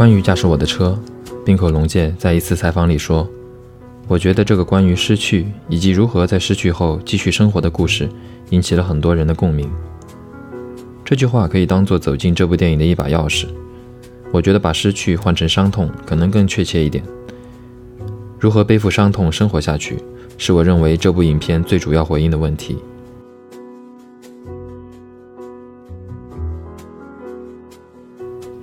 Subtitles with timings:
[0.00, 0.98] 关于驾驶我的车，
[1.44, 3.28] 滨口龙介在一次采访里说
[4.08, 8.08] ：“我觉得这个关于失去以及如何在失去后继续生活的故事，
[8.48, 9.70] 引起了很多人的共鸣。”
[11.04, 13.46] 这句话可以当做走进这部电影的一把钥匙。
[14.32, 17.04] 我觉得把失去换成伤痛可能更确切一点。
[18.38, 19.98] 如何背负伤痛生活下去，
[20.38, 22.78] 是我认为这部影片最主要回应的问题。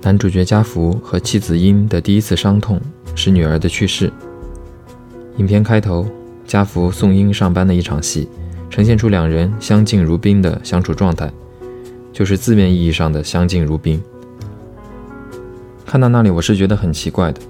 [0.08, 2.80] 男主角家福和妻子英的第一次伤痛
[3.14, 4.10] 是女儿的去世。
[5.36, 6.08] 影片开头，
[6.46, 8.26] 家福送英上班的一场戏，
[8.70, 11.30] 呈现出两人相敬如宾的相处状态，
[12.10, 14.02] 就是字面意义上的相敬如宾。
[15.84, 17.42] 看到那里，我是觉得很奇怪的，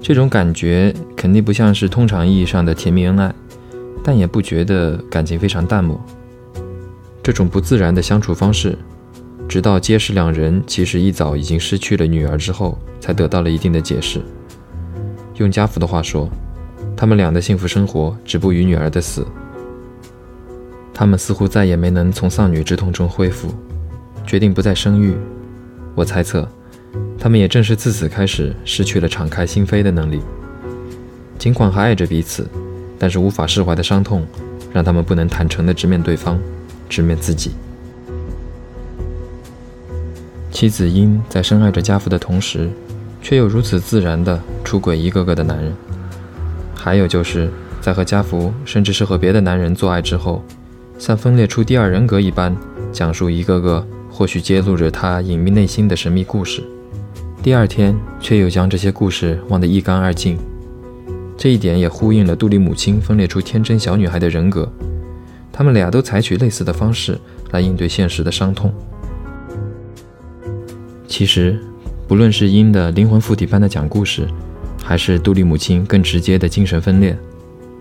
[0.00, 3.34] 这种感觉肯定不像是通常意义上的甜蜜恩爱，
[4.02, 6.02] 但也不觉得感情非常淡漠。
[7.22, 8.78] 这种不自然的相处方式。
[9.50, 14.22] 直到揭示两人其实一早已经失去了女儿之后，才得到了一定的解释。
[15.38, 16.30] 用家福的话说，
[16.96, 19.26] 他们俩的幸福生活止步于女儿的死。
[20.94, 23.52] 他们似乎再也没能从丧女之痛中恢复，
[24.24, 25.16] 决定不再生育。
[25.96, 26.48] 我猜测，
[27.18, 30.20] 他们也正是自此开始失去了敞开心扉的能力。
[31.40, 32.48] 尽管还爱着彼此，
[33.00, 34.24] 但是无法释怀的伤痛，
[34.72, 36.38] 让他们不能坦诚地直面对方，
[36.88, 37.50] 直面自己。
[40.50, 42.68] 妻子英在深爱着家福的同时，
[43.22, 45.72] 却又如此自然地出轨一个个的男人。
[46.74, 50.42] 还有就是在和家福，甚至是和别的男人做爱之后，
[50.98, 52.54] 像分裂出第二人格一般，
[52.92, 56.62] 讲述一个个或许揭露着他隐秘内心的神秘故事。
[57.42, 60.36] 第二天，却又将这些故事忘得一干二净。
[61.38, 64.70] 这一点也呼应了杜丽母亲分裂出天真小女孩的人格。
[65.52, 67.18] 他们俩都采取类似的方式
[67.50, 68.72] 来应对现实的伤痛。
[71.10, 71.58] 其实，
[72.06, 74.28] 不论是英的灵魂附体般的讲故事，
[74.80, 77.18] 还是杜丽母亲更直接的精神分裂，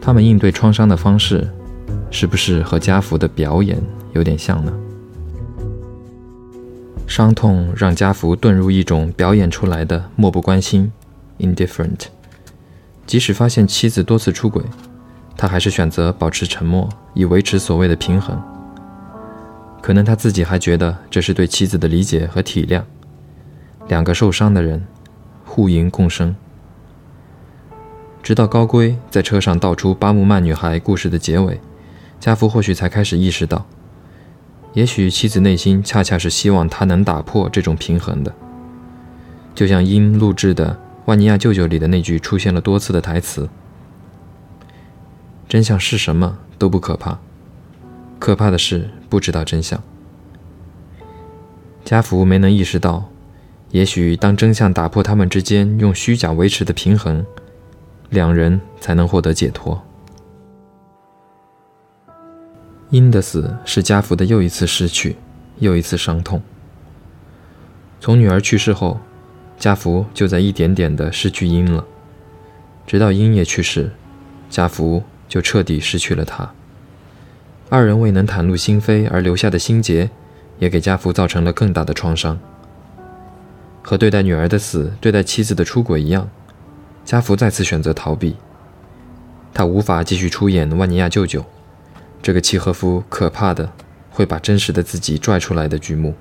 [0.01, 1.47] 他们应对创伤的方式，
[2.09, 3.79] 是不是和家福的表演
[4.13, 4.73] 有点像呢？
[7.05, 10.91] 伤痛让家福遁入一种表演出来的漠不关心
[11.37, 12.07] （indifferent）。
[13.05, 14.63] 即使发现妻子多次出轨，
[15.37, 18.41] 他还是选择保持沉默，以维持所谓的平衡。
[19.83, 22.81] 可能他自己还觉得这是对妻子的理解和体谅。
[23.89, 24.85] 两个受伤的人，
[25.43, 26.35] 互赢共生。
[28.21, 31.59] 直到高圭在车上道出巴木曼女孩故事的结尾，
[32.19, 33.65] 家福或许才开始意识到，
[34.73, 38.31] 也许妻子内心恰恰是希望他能打破这种平衡的。
[39.55, 40.73] 就像英录制的
[41.05, 43.49] 《万尼亚舅舅》里的那句出现了多次的台词
[45.49, 47.17] ：“真相是什么都不可怕，
[48.19, 49.81] 可怕的是不知道真相。”
[51.83, 53.08] 家福没能意识到。
[53.71, 57.23] 也许当真相打破他们之间用虚假维持的平衡，
[58.09, 59.81] 两人才能获得解脱。
[62.89, 65.15] 英的死是家福的又一次失去，
[65.59, 66.41] 又一次伤痛。
[68.01, 68.99] 从女儿去世后，
[69.59, 71.85] 家福就在一点点的失去英了，
[72.87, 73.91] 直到英也去世，
[74.49, 76.51] 家福就彻底失去了他。
[77.69, 80.09] 二人未能袒露心扉而留下的心结，
[80.57, 82.39] 也给家福造成了更大的创伤。
[83.81, 86.29] 和对待女儿的死、对待妻子的出轨一样，
[87.05, 88.35] 家福再次选择逃避。
[89.53, 91.43] 他无法继续出演万尼亚舅舅
[92.21, 93.71] 这个契诃夫可怕的
[94.11, 96.13] 会把真实的自己拽出来的剧目。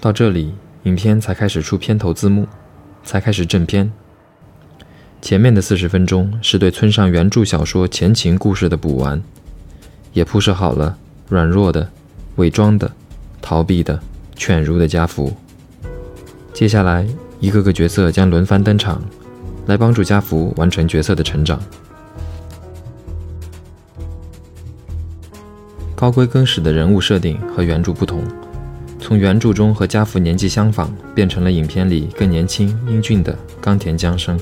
[0.00, 2.46] 到这里，影片才开始出片头字幕，
[3.04, 3.92] 才开始正片。
[5.20, 9.20] 前面的四十分钟是对村上原著小说前情故事的补完，
[10.12, 10.96] 也铺设好了
[11.28, 11.90] 软弱的、
[12.36, 12.90] 伪装的、
[13.42, 14.00] 逃避的。
[14.38, 15.34] 犬儒的家福，
[16.54, 17.04] 接下来
[17.40, 19.02] 一个个角色将轮番登场，
[19.66, 21.60] 来帮助家福完成角色的成长。
[25.96, 28.22] 高圭更始的人物设定和原著不同，
[29.00, 34.38] 从原著中和家福年纪相仿，变成了影片里更年轻英俊的冈田将生。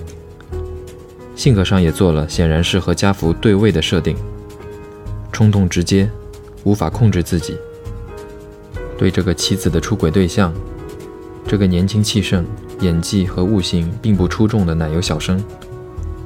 [1.34, 4.14] 性格上也做了显然是和家福对位的设定，
[5.32, 6.08] 冲动直接，
[6.64, 7.56] 无法控制自己。
[8.98, 10.52] 对这个妻子的出轨对象，
[11.46, 12.44] 这个年轻气盛、
[12.80, 15.42] 演技和悟性并不出众的奶油小生，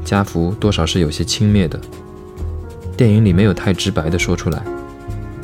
[0.04, 1.80] 家福多少是有些轻蔑的。
[2.96, 4.62] 电影里没有太直白地说出来，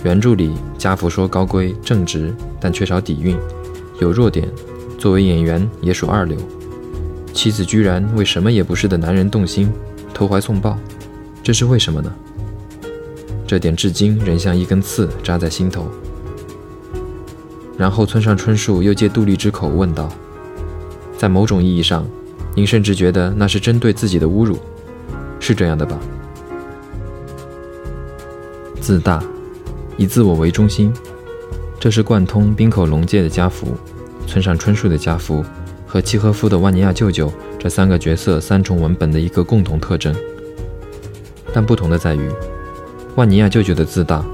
[0.05, 3.37] 原著里家福说高圭正直但缺少底蕴，
[3.99, 4.49] 有弱点，
[4.99, 6.37] 作为演员也属二流。
[7.33, 9.71] 妻子居然为什么也不是的男人动心，
[10.15, 10.79] 投怀送抱，
[11.43, 12.15] 这是为什么呢？
[13.47, 15.87] 这点至今仍像一根刺扎在心头。
[17.79, 20.09] 然后村上春树又借杜丽之口问道
[21.19, 22.07] ：“在某种意义上，
[22.55, 24.59] 您甚至觉得那是针对自己的侮辱，
[25.39, 25.99] 是这样的吧？
[28.81, 29.23] 自大，
[29.97, 30.93] 以自我为中心，
[31.79, 33.69] 这是贯通滨口龙介的家福、
[34.27, 35.45] 村上春树的家福
[35.87, 40.15] 和契诃夫的万尼亚舅舅这三个角色三重文本的一个共同特征。
[41.53, 42.31] 但不同的在于，
[43.17, 44.25] 万尼亚舅舅的自大，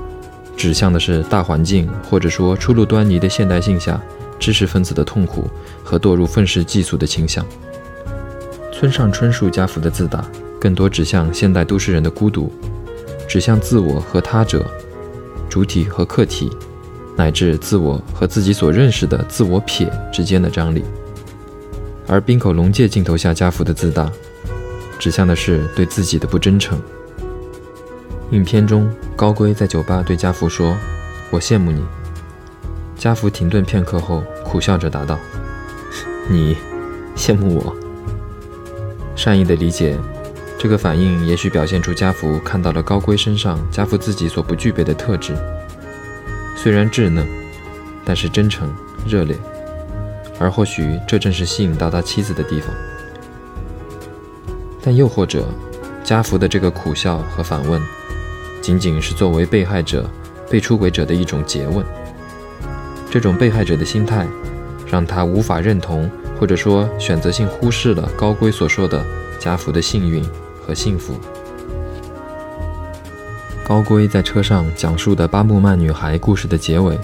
[0.56, 4.00] 指向的是大环境或者说初露端倪的现代性下
[4.38, 5.50] 知识分子的痛苦
[5.82, 7.44] 和堕入愤世嫉俗的倾向。
[8.72, 10.24] 村上春树家福的自大，
[10.60, 12.52] 更多指向现代都市人的孤独。
[13.28, 14.66] 指向自我和他者、
[15.48, 16.50] 主体和客体，
[17.16, 20.84] 乃至自我和自己所认识的自我撇之间的张力。
[22.06, 24.10] 而滨口龙介镜头下家福的自大，
[24.98, 26.78] 指向的是对自己的不真诚。
[28.32, 30.74] 影片中，高圭在酒吧对家福说
[31.28, 31.84] ：“我羡慕你。”
[32.96, 35.18] 家福停顿片刻后，苦笑着答道
[36.30, 36.56] ：“你
[37.14, 37.76] 羡慕我？”
[39.14, 39.98] 善意的理解。
[40.58, 45.34] 这个反应也许表现出家福看到了高圭身上家福自己所不具备的特质，
[46.56, 47.26] 虽然稚嫩，
[48.02, 48.72] 但是真诚
[49.06, 49.36] 热烈，
[50.38, 52.74] 而或许这正是吸引到他妻子的地方。
[54.82, 55.44] 但又或者，
[56.02, 57.82] 家福的这个苦笑和反问，
[58.62, 60.08] 仅仅是作为被害者、
[60.48, 61.84] 被出轨者的一种诘问。
[63.10, 64.26] 这种被害者的心态，
[64.90, 66.10] 让他无法认同，
[66.40, 69.04] 或者说选择性忽视了高圭所说的
[69.38, 70.24] 家福的幸运。
[70.64, 71.14] 和幸福。
[73.66, 76.96] 高圭在车上讲述的巴木曼女孩故事的结尾，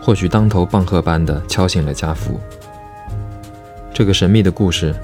[0.00, 2.40] 或许当头棒喝般的敲醒了家福。
[3.92, 4.94] 这个神秘的故事，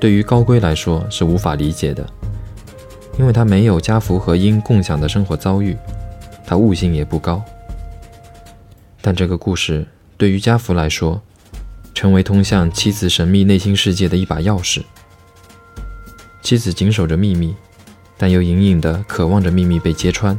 [0.00, 2.04] 对于高圭来说是无法理解的，
[3.18, 5.76] 因为他没有家福和鹰共享的生活遭遇，
[6.46, 7.42] 他悟性也不高。
[9.00, 9.86] 但这个故事
[10.16, 11.20] 对于家福来说，
[11.94, 14.82] 成为通向妻子神秘内心世界的一把钥匙。
[16.42, 17.54] 妻子谨守着秘密，
[18.18, 20.38] 但又隐隐的渴望着秘密被揭穿，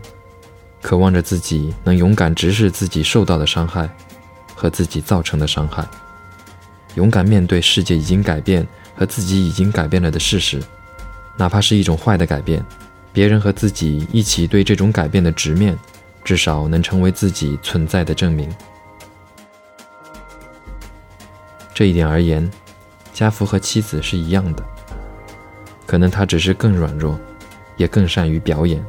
[0.81, 3.89] 渴望着自己能勇敢直视自己受到的伤害
[4.53, 5.85] 和自己造成的伤害，
[6.95, 8.65] 勇敢面对世界已经改变
[8.95, 10.61] 和自己已经改变了的事实，
[11.37, 12.63] 哪怕是一种坏的改变，
[13.13, 15.77] 别人和自己一起对这种改变的直面，
[16.23, 18.49] 至少能成为自己存在的证明。
[21.73, 22.49] 这一点而言，
[23.13, 24.63] 家福和妻子是一样的。
[25.85, 27.17] 可能他只是更软弱，
[27.77, 28.83] 也更善于表演。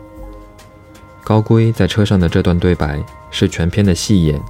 [1.22, 3.00] 高圭在车上的这段对白
[3.30, 4.40] 是全片的戏演，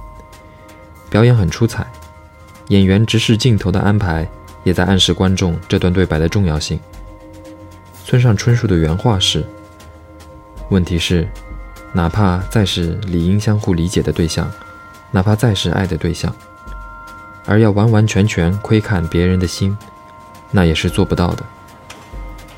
[1.09, 1.85] 表演很出彩。
[2.69, 4.27] 演员直视镜头的安排
[4.63, 6.79] 也在暗示观众这段对白的重要性。
[8.09, 9.45] 村上春树的原话是
[10.71, 11.27] ：“问题是，
[11.93, 14.51] 哪怕再是理应相互理解的对象，
[15.11, 16.35] 哪怕再是爱的对象，
[17.45, 19.77] 而要完完全全窥看别人的心，
[20.49, 21.45] 那也是做不到的。”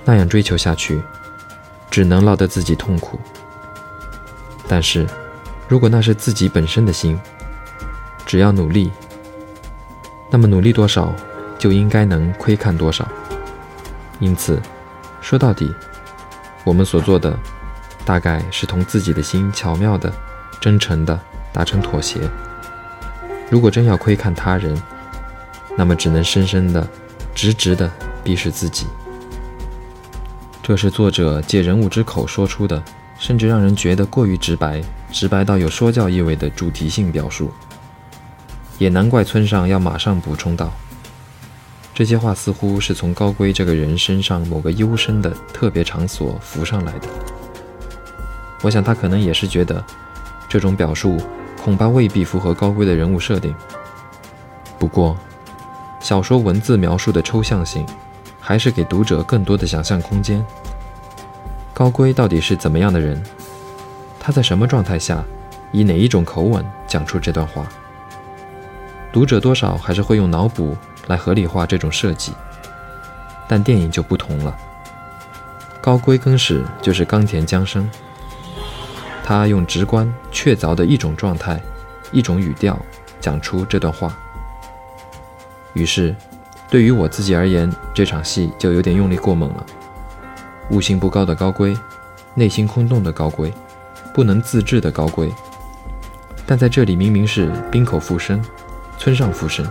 [0.05, 1.01] 那样追求下去，
[1.89, 3.19] 只能落得自己痛苦。
[4.69, 5.05] 但是，
[5.67, 7.19] 如果那是自己本身的心，
[8.25, 8.89] 只要努力，
[10.29, 11.13] 那么努力多少，
[11.59, 13.05] 就应该能窥看多少。
[14.21, 14.57] 因此，
[15.21, 15.73] 说到底，
[16.65, 17.37] 我们所做的，
[18.03, 20.11] 大概是同自己的心巧妙的、
[20.59, 21.17] 真诚的
[21.53, 22.19] 达成妥协。
[23.49, 24.75] 如果真要窥看他人，
[25.77, 26.85] 那么只能深深的、
[27.33, 27.89] 直直的
[28.23, 28.87] 逼视自己。
[30.63, 32.81] 这是作者借人物之口说出的，
[33.17, 34.81] 甚至让人觉得过于直白，
[35.11, 37.51] 直白到有说教意味的主题性表述。
[38.77, 40.71] 也难怪村上要马上补充道
[42.01, 47.07] ：“这些话似乎是从高圭这个人身上某个幽深的特别场所浮上来的。”
[48.63, 49.85] 我想他可能也是觉得，
[50.49, 51.21] 这种表述
[51.63, 53.53] 恐怕未必符合高圭的人物设定。
[54.79, 55.15] 不过，
[55.99, 57.85] 小说文字描述的抽象性。
[58.39, 60.43] 还是给读者更多的想象空间。
[61.75, 63.21] 高圭到底是怎么样的人？
[64.19, 65.23] 他在什么状态下，
[65.71, 67.67] 以哪一种口吻讲出这段话？
[69.13, 70.75] 读者多少还是会用脑补
[71.07, 72.33] 来合理化这种设计，
[73.47, 74.55] 但电影就不同了。
[75.81, 77.89] 高圭更是就是冈田将生，
[79.23, 81.61] 他用直观确凿的一种状态、
[82.11, 82.79] 一种语调
[83.19, 84.15] 讲出这段话，
[85.73, 86.15] 于是。
[86.69, 89.65] 对于我自己而言，这场戏就有点用力过猛了。
[90.69, 91.77] 悟性不高的高圭，
[92.33, 93.53] 内心空洞的高圭，
[94.13, 95.29] 不能自制的高圭。
[96.45, 98.41] 但在这里明明是滨口附身，
[98.97, 99.69] 村上附身，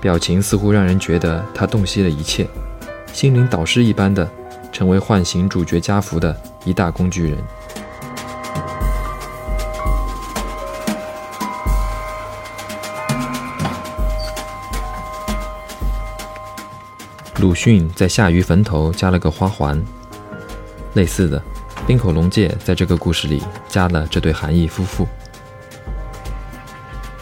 [0.00, 2.46] 表情似乎让人觉得他洞悉了一切，
[3.12, 4.28] 心灵导师一般的，
[4.70, 7.38] 成为唤醒主角家福的一大工具人。
[17.38, 19.82] 鲁迅在夏鱼坟头加了个花环。
[20.94, 21.42] 类似的，
[21.86, 25.06] 冰口龙介在这个故事里加了这对韩义夫妇。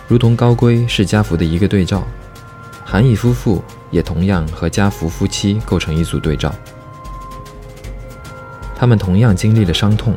[0.07, 2.07] 如同高龟是家福的一个对照，
[2.95, 3.61] 韩义夫妇
[3.91, 6.55] 也同样和家福夫妻构成一组对照。
[8.73, 10.15] 他们同样经历了伤痛。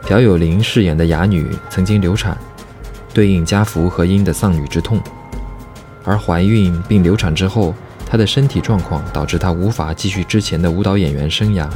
[0.00, 2.34] 朴有霖饰演的哑女曾经流产，
[3.12, 4.98] 对应家福和英的丧女之痛；
[6.02, 7.74] 而怀孕并流产之后，
[8.06, 11.68] 她的身体状况导致她无法继续之前的舞蹈演员生涯。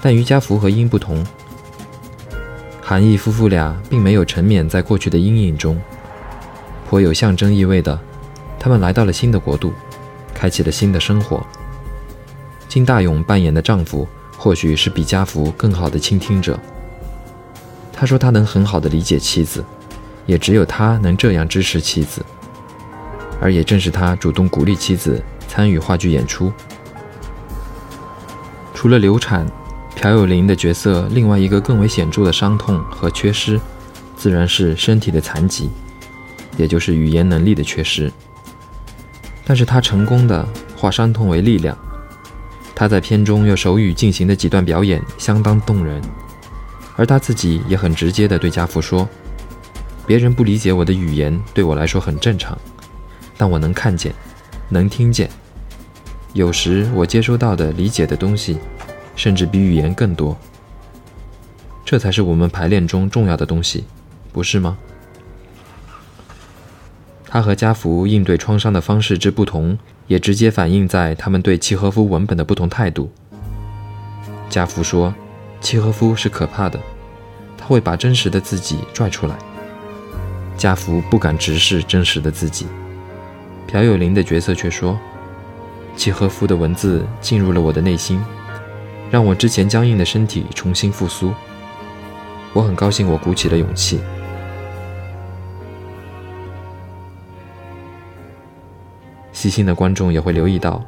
[0.00, 1.26] 但与家福和英不同，
[2.80, 5.82] 韩义夫妇俩并没有沉湎在过去的阴影中，
[6.88, 7.98] 颇有象征意味的，
[8.60, 9.72] 他们来到了新的国度，
[10.34, 11.44] 开启了新的生活。
[12.68, 16.60] 金大勇扮演的丈夫，或许是比家福更好的倾听者。
[17.90, 19.64] 他说他能很好的理解妻子，
[20.26, 22.22] 也只有他能这样支持妻子，
[23.40, 26.52] 而也正是他主动鼓励妻子参与话剧演出。
[28.74, 29.46] 除了流产。
[29.96, 33.60] 朴有霖的角色，另外一个更为显著的伤痛和缺失，
[34.16, 35.68] 自然是身体的残疾，
[36.56, 38.10] 也就是语言能力的缺失。
[39.44, 41.76] 但是他成功的化伤痛为力量。
[42.74, 46.00] 他在片中用手语进行的几段表演相当动人，
[46.96, 49.08] 而他自己也很直接地对家父说
[50.06, 52.56] ：“别人不理解我的语言，对我来说很正常，
[53.36, 54.14] 但我能看见，
[54.68, 55.28] 能听见。
[56.32, 58.58] 有时我接收到的理解的东西。”
[59.16, 60.34] 甚至比语言更多，
[61.84, 63.84] 这才是我们排练中重要的东西，
[64.32, 64.78] 不是吗？
[67.32, 73.08] 他和家福应对创伤的方式之不同，也直接反映在他们对契诃夫文本的不同态度。
[74.48, 75.14] 家福说，
[75.60, 76.76] 契诃夫是可怕的，
[77.56, 79.36] 他会把真实的自己拽出来。
[80.56, 82.66] 家福不敢直视真实的自己。
[83.68, 84.98] 朴有林的角色却说，
[85.96, 88.20] 契诃夫的文字进入了我的内心。
[89.08, 91.32] 让我之前僵硬的身体重新复苏。
[92.52, 94.00] 我很高兴，我鼓起了勇气。
[99.40, 100.84] 细心的观众也会留意到，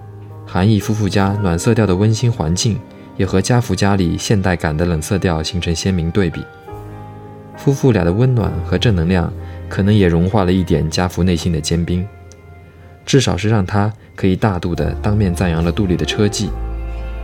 [0.47, 2.79] 韩义夫妇家暖色调的温馨环境，
[3.17, 6.45] 也和家福家里现代感的冷色调形成鲜明对比。
[7.57, 9.33] 夫妇俩的温暖和正能量，
[9.71, 12.07] 可能也融化了一点家福内心的坚冰，
[13.07, 16.51] 至少是让他可以大度地当面赞扬了杜丽的车技。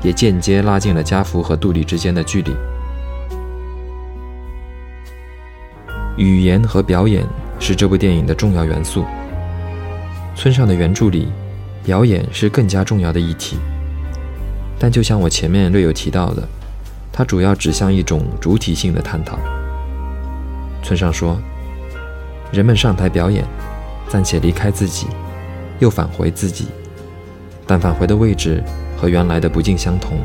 [0.00, 2.54] 也间接拉近了家福和杜丽之间的距离。
[6.16, 7.22] 语言和表演
[7.60, 9.04] 是这部电影的重要元素。
[10.38, 11.26] 村上的原著里，
[11.82, 13.56] 表演是更加重要的议题。
[14.78, 16.46] 但就像我前面略有提到的，
[17.12, 19.36] 它主要指向一种主体性的探讨。
[20.80, 21.36] 村上说，
[22.52, 23.44] 人们上台表演，
[24.08, 25.08] 暂且离开自己，
[25.80, 26.66] 又返回自己，
[27.66, 28.62] 但返回的位置。
[28.96, 30.18] 和原来的不尽相同。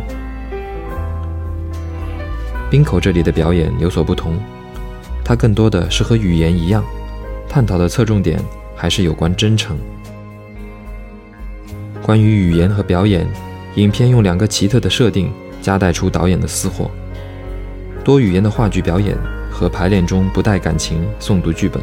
[2.72, 4.36] 滨口这里的表演有所不同，
[5.24, 6.84] 它更多的是和语言一样，
[7.48, 8.40] 探讨的侧重点
[8.76, 9.78] 还是有关真诚。
[12.04, 13.26] 关于语言和表演，
[13.76, 15.32] 影片用两个奇特的设定
[15.62, 16.92] 夹带出导演的私货：
[18.04, 19.18] 多语言的话剧表演
[19.50, 21.82] 和排练中不带感情诵读剧本。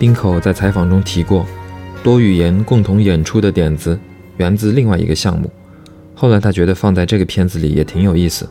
[0.00, 1.46] 滨口在采访中提过。
[2.02, 3.98] 多语言共同演出的点子
[4.36, 5.50] 源自另外一个项目，
[6.14, 8.48] 后来他觉得放在这个片子里也挺有意思。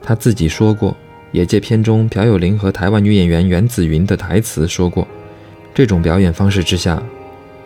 [0.00, 0.96] 他自己说过，
[1.32, 5.08] 也借片中朴有霖和台湾女演员袁紫云的台词说过，
[5.74, 7.02] 这种表演方式之下，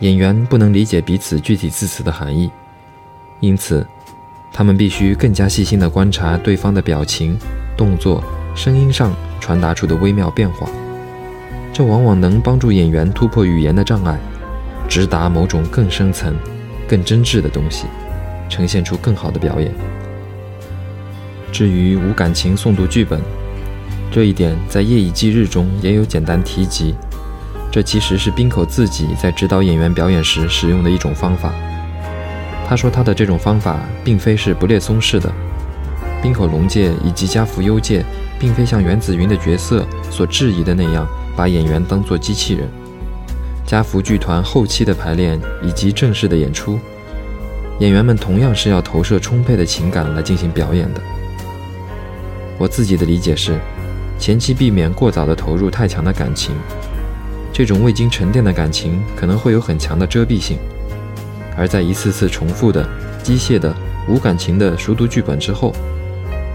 [0.03, 2.51] 演员不能理解彼此具体字词的含义，
[3.39, 3.87] 因此
[4.53, 7.39] 他们必须更加细心地观察对方的表情、
[7.77, 8.21] 动作、
[8.53, 10.69] 声音上传达出的微妙变化，
[11.73, 14.19] 这往往能帮助演员突破语言的障碍。
[14.89, 16.37] 直达某种更深层、
[16.87, 17.87] 更真挚的东西，
[18.49, 19.73] 呈现出更好的表演。
[21.53, 23.21] 至于无感情诵读剧本，
[24.11, 26.95] 这一点在《夜以继日》中也有简单提及。
[27.73, 31.51] 这其实是滨口自己在指导演员表演时使用的一种方法。
[32.69, 35.33] 他说他的这种方法并非是不列松式的。
[36.23, 38.05] 滨口龙介以及加福优介，
[38.39, 42.69] 并非像原子云的角色所质疑的那样，把演员当作机器人。
[43.65, 46.79] 加福剧团后期的排练以及正式的演出，
[47.79, 51.01] 演员们同样是要投射充沛的情感来进行表演的。
[52.59, 53.59] 我自己的理解是，
[54.19, 56.55] 前期避免过早的投入太强的感情，
[57.53, 60.57] 这种未经沉淀的感情可能会有很强的遮蔽性，
[61.57, 62.89] 而在一次次重复的
[63.23, 63.75] 机械的
[64.09, 65.73] 无感情的熟读剧本之后，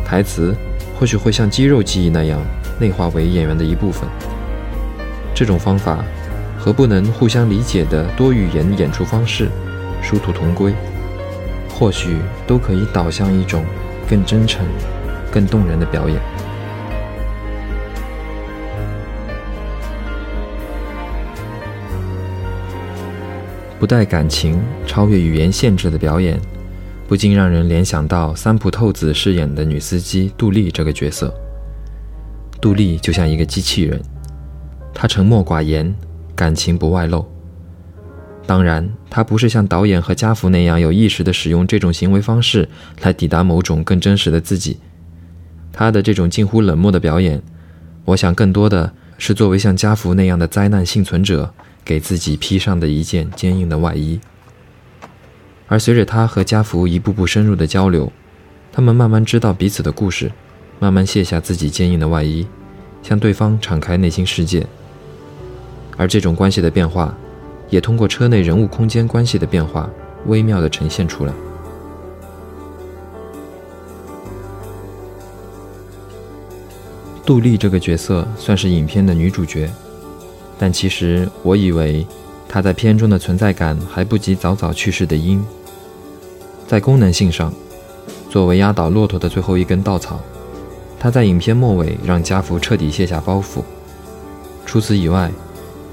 [0.05, 0.55] 台词
[0.99, 2.39] 或许会像肌肉记忆那样
[2.79, 4.09] 内化为演员的一部分。
[5.35, 6.03] 这种方法。
[6.59, 9.47] 和不能互相理解的多语言演出方式
[10.01, 10.73] 殊途同归，
[11.69, 13.63] 或许都可以导向一种
[14.09, 14.65] 更真诚、
[15.31, 16.19] 更动人的表演。
[23.79, 26.39] 不带感情、超越语言限制的表演，
[27.07, 31.33] 不禁让人联想到三浦透子饰演的女司机杜丽这个角色。
[32.59, 34.01] 杜丽就像一个机器人，
[34.95, 35.93] 她沉默寡言，
[36.35, 37.23] 感情不外露。
[38.47, 42.67] 当然，她不是像导演和家福那样有意识地使用这种行为方式
[43.01, 44.79] 来抵达某种更真实的自己。
[45.71, 47.39] 她的这种近乎冷漠的表演，
[48.05, 51.53] 我想更多的是作为像家福那样的灾难幸存者。
[51.87, 54.19] 给自己披上的一件坚硬的外衣，
[55.69, 58.11] 而随着他和家福一步步深入的交流，
[58.73, 60.29] 他们慢慢知道彼此的故事，
[60.79, 62.45] 慢慢卸下自己坚硬的外衣，
[63.01, 64.67] 向对方敞开内心世界。
[65.95, 67.15] 而这种关系的变化，
[67.69, 69.89] 也通过车内人物空间关系的变化，
[70.25, 71.33] 微妙地呈现出来。
[77.25, 79.71] 杜丽这个角色算是影片的女主角。
[80.59, 82.05] 但其实，我以为
[82.49, 85.45] 他在片中的存在感还不及早早去世的鹰。
[86.67, 87.53] 在功能性上，
[88.29, 90.19] 作为压倒骆驼的最后一根稻草，
[90.99, 93.61] 他在影片末尾让家福彻底卸下包袱。
[94.65, 95.31] 除此以外，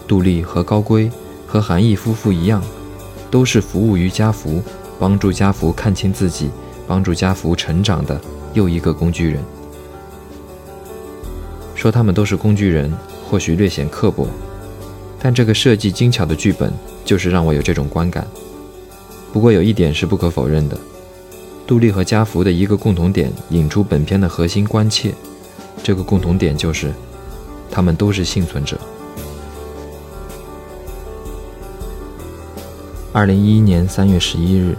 [0.09, 1.11] 杜丽和高圭
[1.47, 2.63] 和韩义夫妇一样，
[3.31, 4.63] 都是服务于家福，
[4.99, 6.51] 帮助家福看清自己，
[6.87, 8.21] 帮助家福成长的
[8.53, 9.43] 又一个工具人。
[11.75, 12.93] 说他们都是工具人，
[13.29, 14.27] 或许略显刻薄。
[15.25, 16.71] 但这个设计精巧的剧本，
[17.03, 18.27] 就是让我有这种观感。
[19.33, 20.77] 不过有一点是不可否认的，
[21.67, 25.15] 杜丽和家福的一个共同点，引出本片的核心关切。
[25.83, 26.93] 这个共同点就是，
[27.71, 28.79] 他们都是幸存者。
[33.11, 34.77] 二零一一年三月十一日，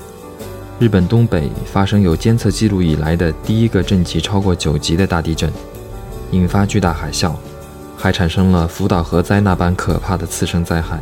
[0.78, 5.52] 日本东北发生有监测记录以来的第一个震级超过九级的大地震，
[6.30, 7.34] 引发巨大海啸。
[7.98, 11.00] 还产生了福岛核灾那般可怕的次生灾害，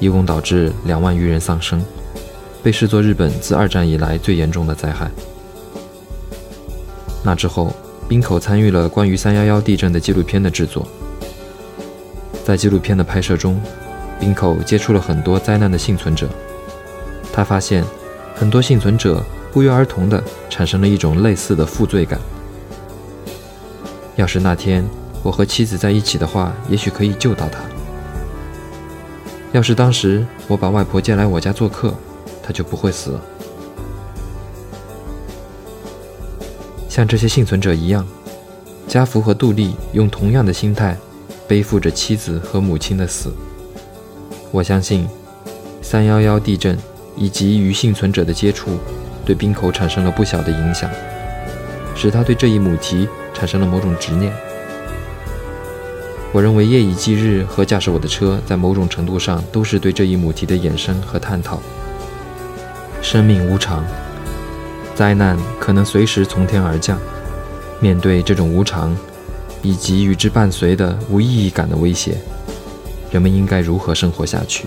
[0.00, 1.84] 一共导致两万余人丧生，
[2.62, 5.10] 被视作日本自二战以来最严重的灾害。
[7.22, 7.72] 那之后，
[8.08, 10.86] 滨口参与了关于三幺幺地震的纪录片的制作。
[12.44, 13.60] 在纪录片的拍摄中，
[14.18, 16.26] 滨口接触了很多灾难的幸存者，
[17.32, 17.84] 他发现
[18.34, 22.18] 很多幸存者不约而同地产生了一种类似的负罪感。
[24.16, 24.84] 要是那天，
[25.22, 27.58] 我和妻子在一起的话，也许可以救到他。
[29.52, 31.94] 要是当时我把外婆接来我家做客，
[32.42, 33.20] 他就不会死了。
[36.88, 38.06] 像这些幸存者一样，
[38.86, 40.96] 家福和杜丽用同样的心态
[41.46, 43.32] 背负着妻子和母亲的死。
[44.50, 45.08] 我相信，
[45.82, 46.76] 三幺幺地震
[47.16, 48.78] 以及与幸存者的接触，
[49.24, 50.90] 对冰口产生了不小的影响，
[51.94, 54.32] 使他对这一母题产生了某种执念。
[56.30, 61.58] 我认为《夜以继日》和驾驶我的车在某种程度上都是对这一母题的衍生和探讨。
[63.00, 63.82] 生命无常，
[64.94, 67.00] 灾难可能随时从天而降。
[67.80, 68.94] 面对这种无常，
[69.62, 72.18] 以及与之伴随的无意义感的威胁，
[73.10, 74.66] 人们应该如何生活下去？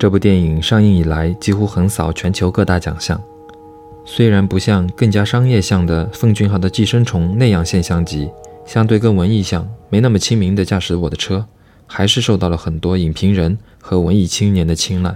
[0.00, 3.22] 这部电影上映以来几乎横扫全球各大奖项，
[4.06, 8.30] 虽然不像更加商业向的奉俊昊的《寄生虫》那样现象级，
[8.64, 11.36] 相对更文艺向、没那么亲民的《驾驶我的车》，
[11.86, 15.14] 还是受到了很多影评人和文艺青年的青睐。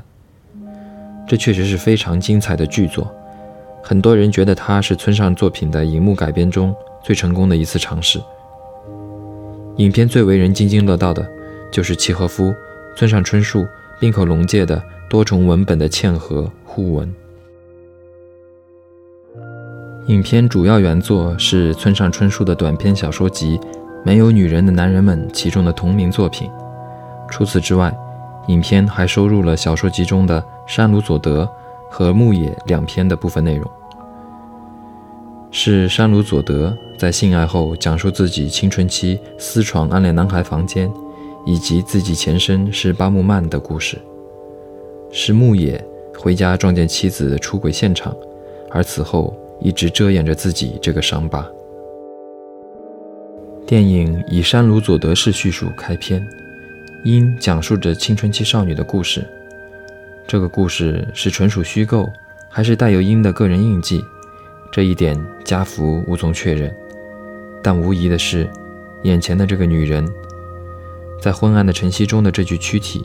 [1.27, 3.11] 这确实是非常精彩的剧作，
[3.83, 8.21] 很多人觉得它是村上作品的荧幕改编中最成功的一次尝试。
[9.79, 11.27] 影片最为人津津乐道的，
[11.73, 12.53] 就是契诃夫、
[12.99, 13.67] 村上春树。
[14.05, 17.11] 滨口龙介的多重文本的嵌合互文。
[20.09, 23.57] 影片主要原作是村上春树的短篇小说集
[24.05, 26.51] 《没有女人的男人们》其中的同名作品。
[27.31, 27.97] 除此之外，
[28.49, 31.45] 影片还收录了小说集中的《山鲁佐德》
[31.91, 33.67] 和《牧野》两篇的部分内容。
[35.51, 40.93] 是山鲁佐德在性爱后讲述自己青春期私闯暗恋男孩房间。
[41.47, 43.99] 以及自己前身是巴木漫的故事，
[45.11, 45.83] 是牧野
[46.19, 48.15] 回家撞见妻子出轨现场，
[48.71, 51.47] 而此后一直遮掩着自己这个伤疤。
[53.67, 56.27] 电影以山鲁佐德式叙述开篇，
[57.03, 59.25] 因讲述着青春期少女的故事。
[60.27, 62.11] 这个故事是纯属虚构，
[62.49, 64.03] 还是带有因的个人印记？
[64.73, 66.75] 这一点家福无从确认。
[67.63, 68.49] 但无疑的是，
[69.05, 70.07] 眼前的这个女人，
[71.25, 73.01] 在昏暗的晨曦中的这具躯体，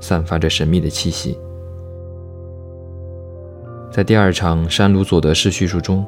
[0.00, 1.36] 散发着神秘的气息。
[3.92, 6.06] 在第二场山鲁佐德式叙述中，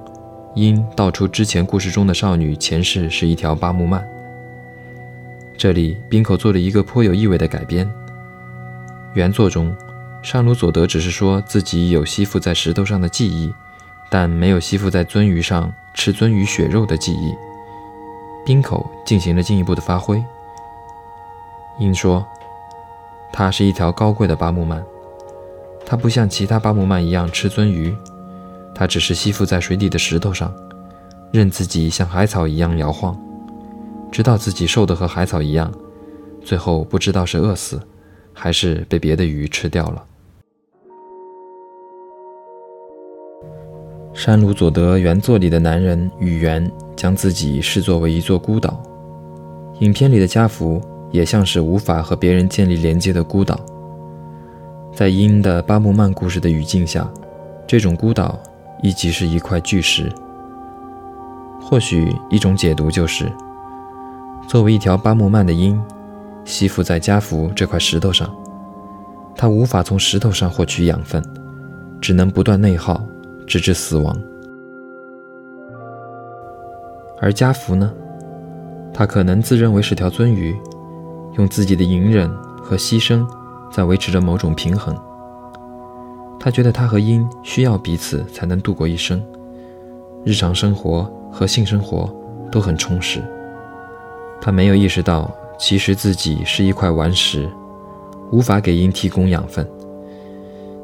[0.55, 4.03] 因道出之前故事中的少女前世是一条巴木曼。
[5.59, 7.87] 这里滨口做了一个颇有意味的改编。
[9.13, 9.77] 原作中，
[10.23, 13.53] 山鲁佐德只是说自己有吸附在石头上的记忆，
[14.09, 17.35] 但没有吸附在鳟鱼上吃鳟鱼血肉的记忆。
[18.43, 20.25] 滨口进行了进一步的发挥。
[21.79, 22.25] 因说，
[23.33, 24.83] 它是一条高贵的巴木曼，
[25.85, 27.95] 它不像其他巴木曼一样吃鳟鱼，
[28.75, 30.55] 它只是吸附在水底的石头上，
[31.33, 33.15] 任自己像海草一样摇晃，
[34.11, 35.71] 直到自己瘦得和海草一样，
[36.43, 37.81] 最后不知道是饿死，
[38.33, 40.03] 还是被别的鱼吃掉了。
[44.15, 48.83] 山鲁佐德原作里的男人宇垣将自己视作为一座孤岛，
[49.81, 50.81] 影片里的家福
[51.11, 53.59] 也像是无法和别人建立连接的孤岛。
[54.95, 57.11] 在鹰的巴木曼故事的语境下，
[57.67, 58.39] 这种孤岛
[58.83, 60.11] 亦即是一块巨石。
[61.61, 63.31] 或许一种解读就是，
[64.49, 65.81] 作为一条巴木曼的鹰，
[66.45, 68.35] 吸附在家福这块石头上，
[69.35, 71.23] 他无法从石头上获取养分，
[72.01, 73.05] 只能不断内耗。
[73.47, 74.13] 直至死亡，
[77.21, 77.93] 而家福呢？
[78.93, 80.53] 他可能自认为是条鱒鱼，
[81.37, 82.29] 用自己的隐忍
[82.63, 83.27] 和牺牲
[83.71, 84.97] 在维持着某种平衡。
[86.39, 89.23] 他觉得他和鹰需要彼此才能度过一生，
[90.25, 92.09] 日常生活和性生活
[92.53, 93.23] 都很充实。
[94.41, 97.49] 他没有意识到，其实自己是一块顽石，
[98.31, 99.67] 无法给鹰提供养分。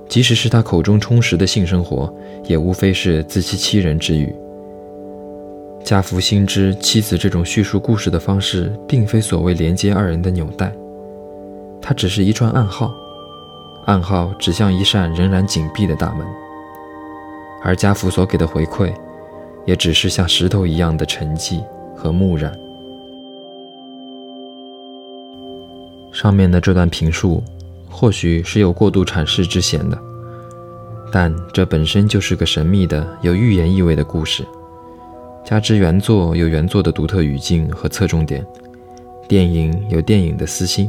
[0.09, 2.12] 即使是他口中充实的性生活，
[2.45, 4.35] 也无非是自欺欺人之语。
[5.85, 10.73] 家福心知妻子这种叙述故事的方式，并非所谓连接二人的纽带，
[11.81, 12.92] 它只是一串暗号，
[13.87, 16.27] 暗号指向一扇仍然紧闭的大门。
[17.62, 18.92] 而家福所给的回馈，
[19.66, 21.62] 也只是像石头一样的沉寂
[21.97, 22.53] 和木然。
[26.12, 27.42] 上面的这段评述。
[27.95, 29.99] 或许是有过度阐释之嫌的，
[31.12, 34.42] 但这本身就是个神秘的、有预言意味的故事。
[35.44, 38.46] 加之原作有原作的独特语境和侧重点，
[39.28, 40.88] 电影有电影的私心，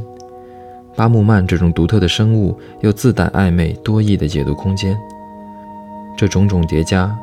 [0.95, 4.95] 巴木曼这种独特的生物又自带暧昧多义的解读空间。
[6.15, 7.13] 这种种叠加，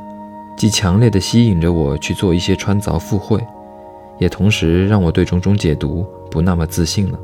[0.56, 3.40] 既强烈地吸引着我去做一些穿凿附会，
[4.18, 7.18] 也同时让我对种种解读不那么自信了。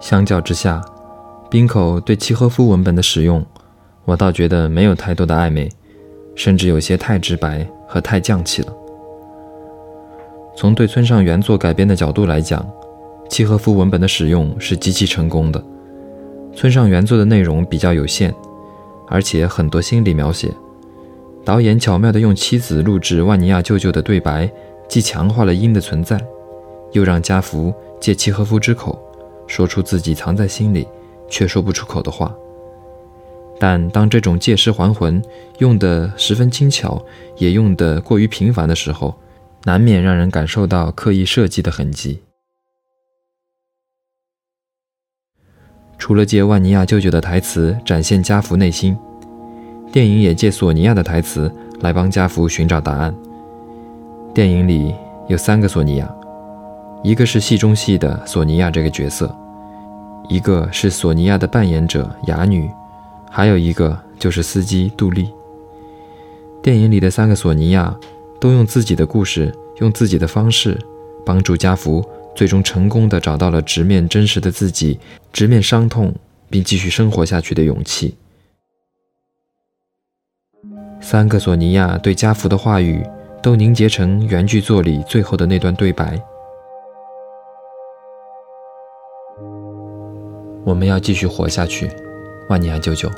[0.00, 0.84] 相较之下，
[1.48, 3.44] 滨口对契诃夫文本的使用，
[4.08, 5.68] 我倒觉得没有太多的暧昧，
[6.34, 8.74] 甚至有些太直白和太匠气了。
[10.56, 12.66] 从对村上原作改编的角度来讲，
[13.28, 15.62] 契诃夫文本的使用是极其成功的。
[16.54, 18.34] 村上原作的内容比较有限，
[19.08, 20.50] 而且很多心理描写，
[21.44, 24.50] 导演巧妙地用妻子录制万尼亚舅舅的对白，
[24.88, 26.18] 既强化了因的存在，
[26.92, 28.98] 又让家福借契诃夫之口。
[29.46, 30.88] 说出自己藏在心里
[31.28, 32.34] 却说不出口的话，
[33.60, 35.22] 但当这种借尸还魂
[35.58, 37.04] 用得十分轻巧，
[37.36, 39.18] 也用得过于频繁的时候，
[39.64, 42.20] 难免让人感受到刻意设计的痕迹。
[45.98, 48.96] 除了借万尼亚舅舅的台词展现家福内心，
[49.90, 53.12] 电影也借索尼娅的台词来帮家福寻找答案。
[54.32, 54.94] 电影里
[55.26, 56.08] 有三个索尼娅。
[57.02, 59.36] 一个是戏中戏的索尼娅这个角色，
[60.28, 62.70] 一个是索尼娅的扮演者哑女，
[63.30, 65.28] 还有一个就是司机杜丽。
[66.62, 67.96] 电影里的三个索尼娅
[68.40, 70.78] 都用自己的故事，用自己的方式，
[71.24, 74.98] 帮助家福最终成功的找到了直面真实的自己，
[75.32, 76.14] 直面伤痛，
[76.50, 78.16] 并继续生活下去的勇气。
[81.00, 83.06] 三个索尼娅对家福的话语
[83.40, 86.20] 都凝结成原剧作里最后的那段对白。
[90.64, 91.88] 我们要继续活下去，
[92.48, 93.10] 万尼亚舅舅。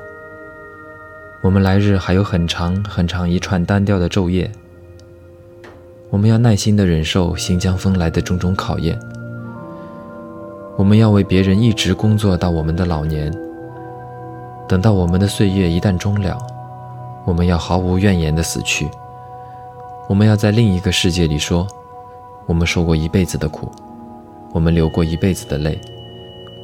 [1.41, 4.51] 我们来日还有很长很长一串单调的昼夜。
[6.11, 8.99] 我们要耐心地忍受新疆风来的种种考验。
[10.77, 13.33] 我们要为别人一直工作到我们的老年，
[14.69, 16.37] 等到我们的岁月一旦终了，
[17.25, 18.89] 我们要毫无怨言地死去。
[20.09, 21.69] 我们要在另一个世界里说，
[22.47, 23.71] 我们受过一辈子的苦，
[24.53, 25.81] 我们流过一辈子的泪，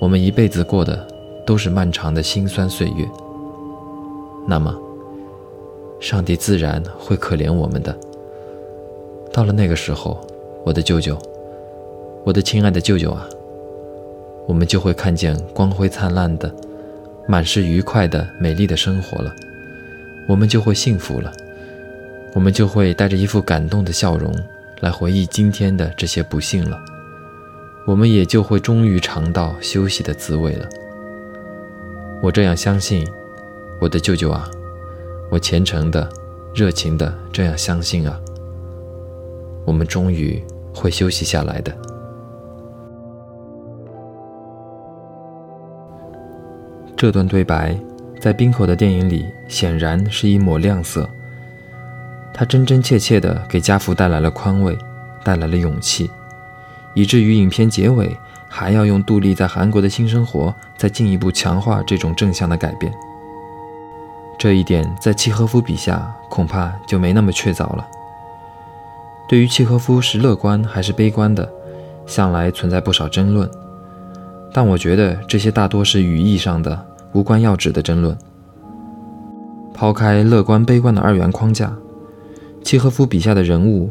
[0.01, 1.07] 我们一辈子过的
[1.47, 3.09] 都是漫长的辛酸岁月。
[4.47, 4.75] 那么，
[6.01, 7.97] 上帝自然会可怜我们的。
[9.33, 10.21] 到了那个时候，
[10.65, 11.17] 我的舅舅，
[12.25, 13.27] 我的亲爱的舅舅啊，
[14.47, 16.55] 我们就会看见光辉灿烂的、
[17.27, 19.35] 满是愉快的、美丽的生活了，
[20.29, 21.33] 我们就会幸福了。
[22.35, 24.31] 我们就会带着一副感动的笑容
[24.81, 26.79] 来回忆今天的这些不幸了，
[27.87, 30.69] 我们也就会终于尝到休息的滋味了。
[32.23, 33.07] 我这样相信，
[33.81, 34.49] 我的舅舅啊，
[35.31, 36.09] 我虔诚的、
[36.55, 38.19] 热情的这样相信啊，
[39.65, 40.43] 我们终于
[40.75, 41.73] 会休息下来的。
[46.97, 47.79] 这段对白
[48.19, 51.09] 在冰口的电影里显然是一抹亮色。
[52.33, 54.77] 他真真切切的给家福带来了宽慰，
[55.23, 56.11] 带来了勇气，
[56.95, 58.17] 以至于影片结尾
[58.49, 62.93] 还要用杜丽在韩国的新生活再进一步强化这种正向的改变。
[64.39, 67.87] 这一点在契诃夫笔下恐怕就没那么确凿了。
[69.29, 71.51] 对于契诃夫是乐观还是悲观的，
[72.07, 73.51] 向来存在不少争论，
[74.53, 78.17] 但我觉得这些大多是语义上的、无关要旨的争论。
[79.75, 81.75] 抛开乐观悲观的二元框架。
[82.63, 83.91] 契诃夫笔下的人物，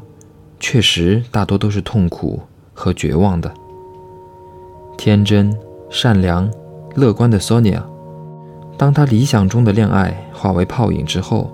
[0.59, 2.41] 确实大多都是痛苦
[2.73, 3.49] 和绝望的。
[5.05, 5.55] 天真、
[5.87, 6.49] 善良、
[6.95, 7.85] 乐观的索尼娅，
[8.75, 11.51] 当她理想中的恋爱化为泡影之后，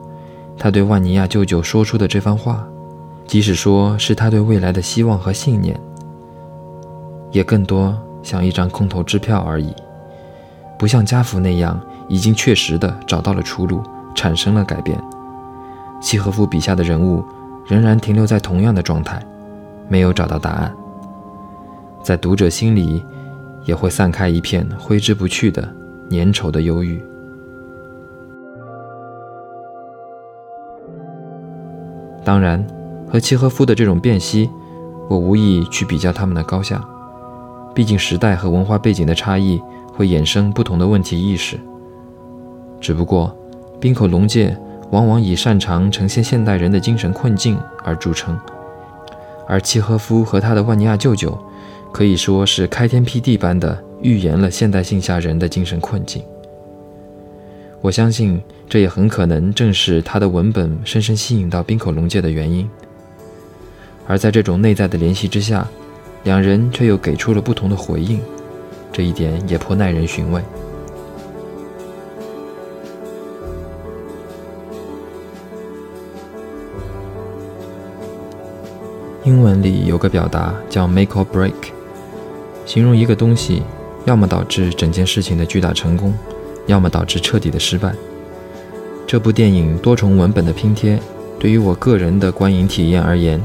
[0.58, 2.66] 她对万尼亚舅舅说出的这番话，
[3.28, 5.78] 即使说是她对未来的希望和信念，
[7.32, 9.76] 也更多像一张空头支票而已，
[10.80, 13.84] 不像家福那样已经确实的找到了出路，
[14.16, 14.98] 产生了改变。
[16.00, 17.22] 契诃夫笔下的人物
[17.68, 19.22] 仍然停留在同样的状态，
[19.90, 20.74] 没有找到答案，
[22.02, 23.04] 在读者心里
[23.66, 25.62] 也会散开一片挥之不去的
[26.10, 27.02] 粘稠的忧郁。
[32.24, 32.66] 当然，
[33.10, 34.50] 和契诃夫的这种辨析，
[35.10, 36.84] 我无意去比较他们的高下，
[37.74, 39.62] 毕竟时代和文化背景的差异
[39.94, 41.60] 会衍生不同的问题意识。
[42.80, 43.36] 只不过，
[43.80, 44.58] 冰口龙介。
[44.92, 48.38] 往往以擅长呈现现代人的精神困境而著称，
[49.48, 51.32] 而契诃夫和他的万尼亚舅舅，
[51.92, 56.24] 可以说是开天辟地般的预言了现代性下人的精神困境。
[57.82, 62.70] 我相信，这也很可能正是他的文本深深吸引到冰口龙介的原因。
[64.08, 65.68] 而在这种内在的联系之下，
[66.24, 68.20] 两人却又给出了不同的回应，
[68.92, 70.42] 这一点也颇耐人寻味。
[79.24, 81.54] 英文里有个表达叫 “make or break”，
[82.72, 83.64] 形容一个东西
[84.06, 86.14] 要么导致整件事情的巨大成功，
[86.68, 87.94] 要么导致彻底的失败。
[89.06, 90.98] 这部电影多重文本的拼贴，
[91.38, 93.44] 对于我个人的观影体验而言，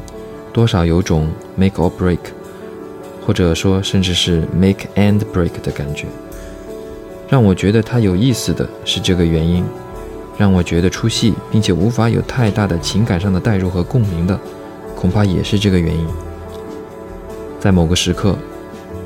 [0.52, 2.20] 多少有种 “make or break”，
[3.26, 6.06] 或者说甚至是 “make and break” 的感觉。
[7.28, 9.64] 让我觉得它有意思的是这个原因，
[10.38, 14.38] 让我觉得出戏并且无法有太大的情感上的代入和共鸣的。
[14.94, 16.06] 恐怕也是这个原因。
[17.58, 18.36] 在某个时刻，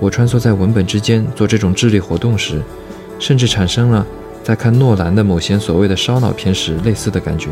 [0.01, 2.63] 我穿梭在文本之间做这种智力活动时，
[3.19, 4.07] 甚至产生了
[4.43, 7.51] 在看诺兰的某些所谓的烧脑片时类似的感觉。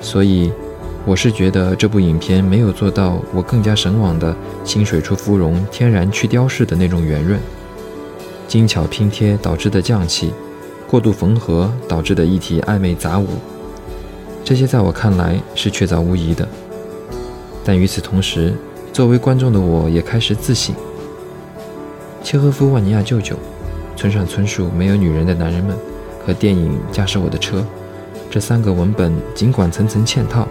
[0.00, 0.52] 所以，
[1.04, 7.40] 我是觉得这部影片没有做到我更加神往的清水出芙蓉、天然去雕饰的那种圆润，
[8.46, 10.32] 精巧拼贴导致的匠气，
[10.88, 13.26] 过度缝合导致的议题暧昧杂舞。
[14.44, 16.48] 这些在我看来是确凿无疑的，
[17.64, 18.54] 但与此同时，
[18.92, 20.74] 作为观众的我也开始自省。
[22.22, 23.36] 契诃夫、万尼亚舅舅、
[23.96, 25.76] 村上春树、没有女人的男人们
[26.24, 27.64] 和电影驾驶我的车
[28.30, 30.46] 这三个文本，尽管层层嵌套，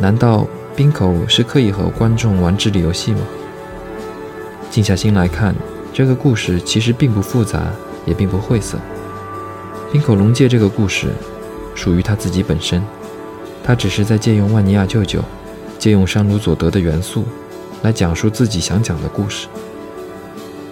[0.00, 3.20] 难道滨口是刻意和观众玩智力游戏吗？
[4.70, 5.54] 静下心来看，
[5.92, 7.72] 这个故事其实并不复杂，
[8.06, 8.78] 也并不晦涩。
[9.92, 11.08] 滨口龙介这个故事。
[11.76, 12.80] 属于他自己本身，
[13.64, 15.20] 他只是在借用万尼亚舅舅，
[15.84, 17.24] 借用山鲁佐德的元素，
[17.82, 19.48] 来讲述自己想讲的故事。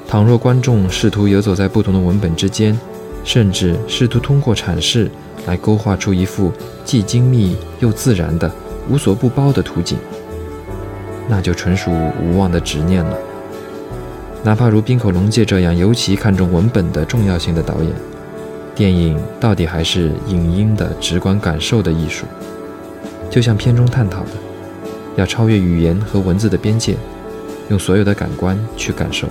[0.08, 2.80] 倘若观众试图游走在不同的文本之间，
[3.22, 5.10] 甚至试图通过阐释
[5.44, 6.50] 来勾画出一幅
[6.82, 8.50] 既精密又自然的
[8.88, 9.98] 无所不包的图景，
[11.28, 13.18] 那就纯属无望的执念了。
[14.42, 17.92] 哪怕如滨口龙介这样尤其看重文本的重要性的导演，
[18.74, 22.24] 电影到底还是影音的直观感受的艺术，
[23.28, 24.30] 就像片中探讨的，
[25.16, 26.96] 要超越语言和文字的边界，
[27.68, 29.28] 用所有的感官去感受。